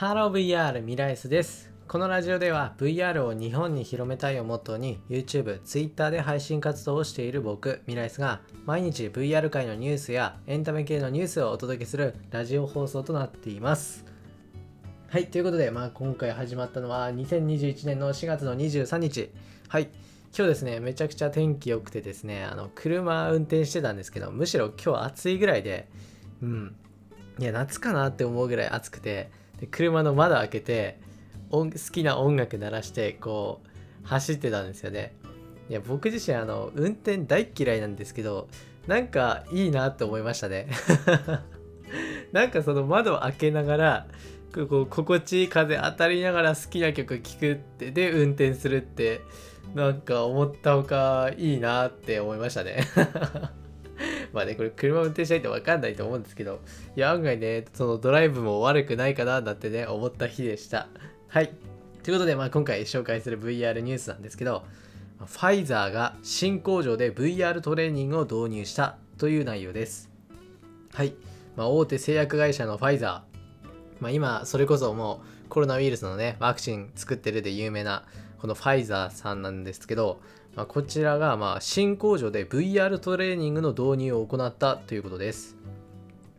[0.00, 1.70] Hello VR ミライスです。
[1.86, 14.06] このラジオでは VR を日本に広めたいをモットーに YouTube、Twitter で配信活動をしている僕、ミライスが毎日 VR 界のニュースやエンタメ系のニュースをお届けするラジオ放送となっています。
[15.08, 19.30] はい、ということで、まあ、今回始まったのは2021年の4月の23日。
[19.68, 19.92] はい、今
[20.32, 25.90] 日ですね、めちゃくちゃ天気良くてですね、あの車運転してたんですけど、むしろ今日暑いぐらいで、
[26.40, 26.74] うん、
[27.38, 29.28] いや、夏かなって思うぐらい暑くて、
[29.60, 30.98] で車の窓開けて
[31.50, 35.14] 音好きな音楽鳴らしてこう走ってたんですよね。
[35.68, 38.48] いや僕自身あの運転大嫌いなんですけど
[38.86, 40.68] なんかいいなって思いましたね。
[42.32, 44.06] なんかその窓を開けながら
[44.54, 49.20] こう心地いい風当たりながら好きな曲聴くってで運転するって
[49.74, 52.84] なんか思ったほかいいなって思いましたね。
[54.34, 56.60] まあね、これ車運転しないと分かんないと思うんですけど、
[56.96, 60.88] いや、案外ね、そのドライブも悪くないかな、なんてね、思った日でした。
[61.28, 61.52] はい。
[62.02, 64.64] ということで、まあ今回紹介する VR ニュースなんですけど、
[65.26, 70.10] ファイザーが新工場で VR トレーニングを導入したという内容です。
[70.94, 71.14] はい。
[71.56, 73.70] まあ、大手製薬会社のファイザー。
[74.00, 78.04] まあ今、それこそもうコロナウイルスのね、ワクチン作ってるで有名な、
[78.40, 80.20] このファイザーさんなんですけど、
[80.56, 85.56] まあ、こちらがまあ新工場で VR トレーニングの導入を行ったということです。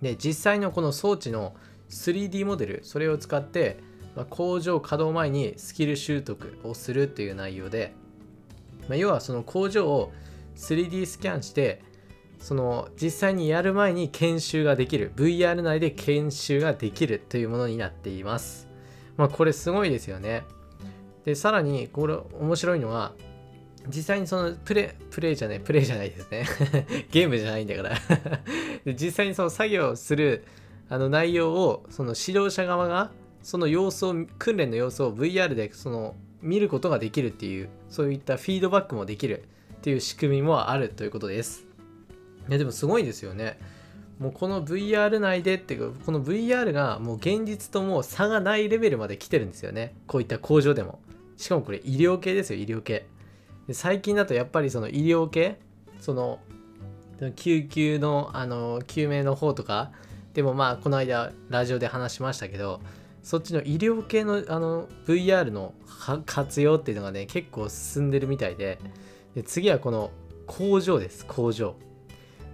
[0.00, 1.54] で実際のこの装置の
[1.90, 3.78] 3D モデルそれを使って、
[4.14, 7.94] まあ、工場稼働前にスキル習得をするという内容で、
[8.88, 10.12] まあ、要はその工場を
[10.56, 11.82] 3D スキャンして
[12.38, 18.68] その実際にやる前に研修ができる VR 内で研修ができるというものになっています。
[19.16, 20.44] まあ、これすごいですよね。
[21.24, 23.12] でさらにこれ面白いのは
[23.88, 26.46] 実際にそのプレプレイじゃないプレイじゃないですね。
[27.10, 27.96] ゲームじゃないんだから。
[28.94, 30.44] 実際にその作業する
[30.88, 33.10] あの内容をその指導者側が
[33.42, 41.66] その様子を訓練の様子を VR でその見ることができるっていうそういったフィードバックもできるっていう仕組みもあるということです。
[42.48, 43.58] いやでもすごいですよね。
[44.18, 49.94] もうこの VR 内でっていうかこの VR がもう現実ともう差がないレベルまで来てるんですよね。
[50.06, 51.00] こういった工場でも。
[51.36, 53.06] しかもこれ医療系ですよ医療系。
[53.66, 55.58] で最近だとやっぱりその医療系
[56.00, 56.40] その
[57.34, 59.90] 救急のあの救命の方とか
[60.34, 62.80] でもまあこの間ラジオで話しましたけど
[63.22, 65.74] そっちの医療系のあの VR の
[66.26, 68.78] 活用っていうのがね結構進んでるみたいで
[69.34, 70.10] で次はこの
[70.46, 71.74] 工場です工場。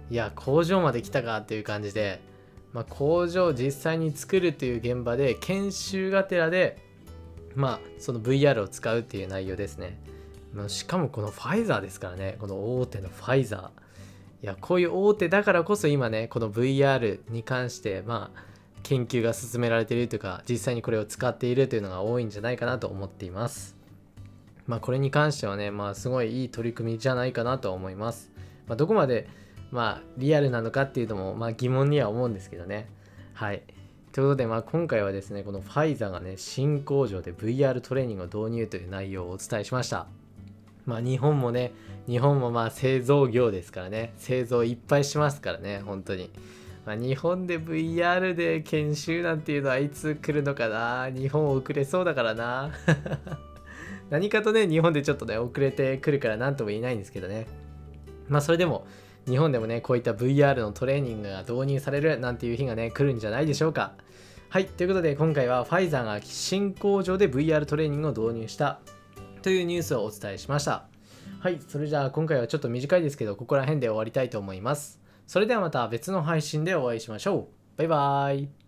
[0.09, 2.21] いや工場まで来たかっていう感じで、
[2.73, 6.77] まあ、工場を実際に作るっていう現場で研修がてらで
[7.55, 9.99] まあその VR を使うっていう内容ですね。
[10.67, 12.37] しかもこのファイザーですからね。
[12.39, 13.83] この大手のファイザー。
[14.43, 18.43] いやこういう大手だからこそ今ねこの VR に関してまあ
[18.83, 23.77] 研究が進められているというか実際にこれを使っているというのが多いんじゃないかなと思っています。
[24.67, 28.31] まあこれに関してはねまあすごいいい取り組みじゃないかなと思います、
[28.67, 29.27] まあ、どこまで
[29.71, 32.89] まあリアルなのかっていうのもまあ疑問には思うんですけどね。
[33.33, 33.63] はい。
[34.11, 40.05] ということで、まあ、今回はですねこのファイザーがね新工場で VR トレーニングを導入という内容をお伝えしました。
[40.85, 41.73] まあ日本もね、
[42.07, 46.29] 日本もまあ製造業ですからね、製造いっぱいしますからね、本当に。
[46.85, 52.71] まあ、日本で VR で研修なんていうのはいつ来るのかな日本遅れそうだからな
[54.11, 57.47] 何かとね、日本でちょっとね、遅れてくるから何とも言えないんですけどね。
[58.27, 58.85] まあそれでも、
[59.25, 63.93] 日本でもね、こういった VR のトレーニングが導入されるなんていう日がね、来るんじゃないでしょうか。
[64.49, 68.81] はい、ということで今回はファイザーが新工場で VR トレーニングを導入した
[69.43, 70.85] というニュースをお伝えしました。
[71.39, 75.01] はい、それじゃあ今回はちょっと短いですけど、ここら辺で終わりたいと思います。
[75.27, 77.77] それではまた別の配信でお会いしましょう。
[77.77, 78.62] バイバーイ。